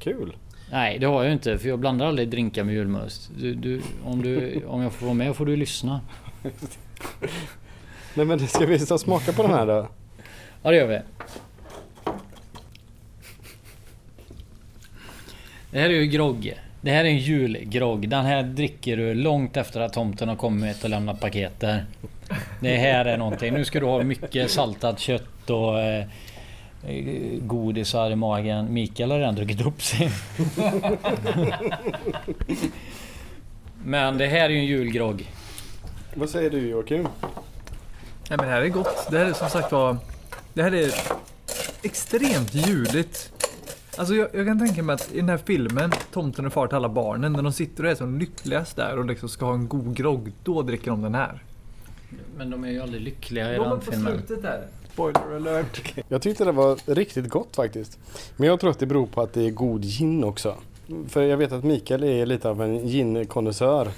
[0.00, 0.36] kul.
[0.70, 3.30] Nej det har jag inte för jag blandar aldrig drinkar med julmust.
[3.38, 6.00] Du, du, om, du, om jag får vara med får du lyssna.
[8.14, 9.88] Nej men ska vi ta smaka på den här då?
[10.62, 10.98] Ja det gör vi.
[15.72, 16.54] Det här är ju grogg.
[16.80, 18.08] Det här är en julgrogg.
[18.08, 21.84] Den här dricker du långt efter att tomten har kommit och lämnat paketer.
[22.60, 23.54] Det här är någonting.
[23.54, 26.04] Nu ska du ha mycket saltat kött och eh,
[27.40, 28.74] godisar i magen.
[28.74, 30.10] Mikael har redan druckit upp sin.
[33.84, 35.30] Men det här är ju en julgrogg.
[36.14, 37.02] Vad säger du Joakim?
[37.02, 39.08] Nej men det här är gott.
[39.10, 39.96] Det här är som sagt var...
[40.54, 40.94] Det här är
[41.82, 43.32] extremt juligt.
[43.96, 46.76] Alltså jag, jag kan tänka mig att i den här filmen, Tomten och far till
[46.76, 49.68] alla barnen, när de sitter och är som lyckligast där och liksom ska ha en
[49.68, 51.42] god grogg, då dricker de den här.
[52.36, 54.22] Men de är ju aldrig lyckliga i den filmen.
[54.42, 54.66] där.
[54.92, 55.94] Spoiler alert.
[56.08, 57.98] Jag tyckte det var riktigt gott faktiskt.
[58.36, 60.56] Men jag tror att det beror på att det är god gin också.
[61.08, 63.88] För jag vet att Mikael är lite av en gin-konnässör.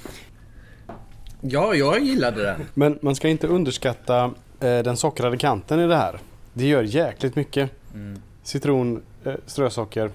[1.40, 2.60] Ja, jag gillade den.
[2.74, 4.24] Men man ska inte underskatta
[4.60, 6.18] eh, den sockrade kanten i det här.
[6.52, 7.70] Det gör jäkligt mycket.
[7.94, 8.20] Mm.
[8.42, 9.02] Citron,
[9.46, 10.10] strösocker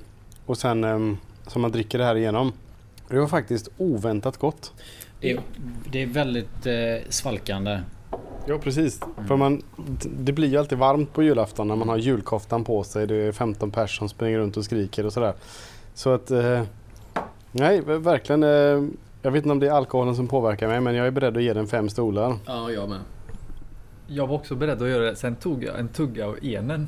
[0.46, 1.18] och sen eh,
[1.48, 2.54] som man dricker det här igenom.
[3.08, 4.74] Det var faktiskt oväntat gott.
[5.22, 5.40] Det är,
[5.92, 7.80] det är väldigt eh, svalkande.
[8.46, 9.02] Ja precis.
[9.28, 9.62] För man,
[10.20, 13.08] det blir ju alltid varmt på julafton när man har julkoftan på sig.
[13.08, 15.34] Det är 15 pers som springer runt och skriker och sådär.
[15.94, 16.32] Så att...
[16.32, 16.62] Eh,
[17.52, 18.44] nej, verkligen.
[18.44, 18.90] Eh,
[19.22, 21.44] jag vet inte om det är alkoholen som påverkar mig men jag är beredd att
[21.44, 22.36] ge den fem stolar.
[22.46, 23.00] Ja, jag med.
[24.08, 26.88] Jag var också beredd att göra det, sen tog jag en tugga av enen.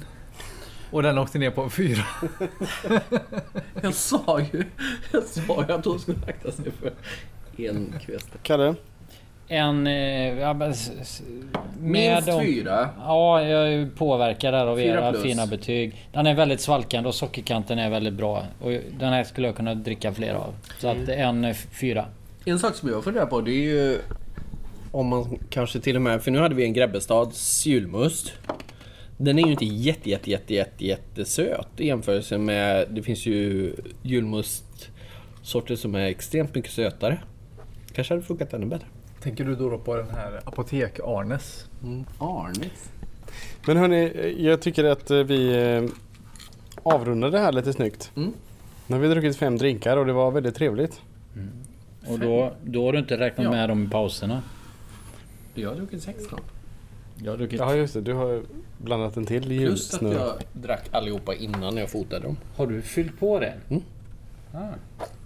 [0.92, 2.04] Och den åkte ner på en fyra.
[3.82, 4.64] Jag sa ju,
[5.12, 6.92] jag sa ju att hon skulle akta sig för
[7.58, 8.28] en kvist.
[8.44, 8.76] Kalle?
[9.48, 9.88] En...
[9.88, 11.22] Eh, ja, s-
[11.80, 12.90] Minst de- fyra.
[13.00, 15.24] Ja, jag är påverkad där av Fyra era plus.
[15.24, 16.08] fina betyg.
[16.14, 18.44] Den är väldigt svalkande och sockerkanten är väldigt bra.
[18.62, 20.54] Och den här skulle jag kunna dricka fler av.
[20.80, 22.06] Så att en eh, fyra.
[22.46, 23.98] En sak som jag funderar på det är ju
[24.92, 28.34] om man kanske till och med, för nu hade vi en Grebbestads julmust.
[29.24, 33.74] Den är ju inte jätte, jätte, jätte, jätte, jättesöt i jämförelse med, det finns ju
[34.02, 37.22] julmustsorter som är extremt mycket sötare.
[37.94, 38.88] Kanske hade funkat ännu bättre.
[39.24, 41.66] Tänker du då på den här Apotek-Arnes?
[41.84, 42.04] Mm.
[42.20, 42.90] Arnes.
[43.66, 45.84] Men hörni, jag tycker att eh, vi eh,
[46.84, 48.12] avrundar det här lite snyggt.
[48.16, 48.34] Mm.
[48.88, 51.02] Nu har vi druckit fem drinkar och det var väldigt trevligt.
[52.08, 53.52] Och då, då har du inte räknat Ja.
[53.52, 54.42] med dem i pauserna.
[55.54, 56.40] Jag har druckit 16.
[57.24, 57.60] Jag har druckit...
[57.60, 58.42] Ja just det, du har
[58.78, 62.38] blandat en till Plus att jag drack allihopa innan jag fotade dem.
[62.56, 63.54] Har du fyllt på det?
[63.70, 63.82] Mm.
[64.54, 64.58] Ah.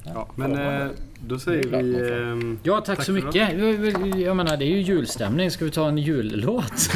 [0.06, 0.88] Ja, men eh,
[1.28, 2.12] då säger vi...
[2.12, 3.36] ehm, Ja, tack, Tack så mycket.
[3.36, 5.52] Jag- Jag menar, det är ju julstämning.
[5.52, 6.74] Ska vi ta en jullåt?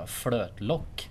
[0.00, 1.10] Jävla flötlock.